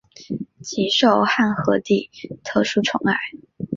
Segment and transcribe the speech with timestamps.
[0.63, 2.09] 甚受汉和帝
[2.43, 3.13] 特殊宠爱。